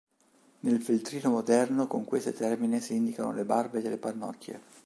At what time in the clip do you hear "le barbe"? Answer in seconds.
3.33-3.83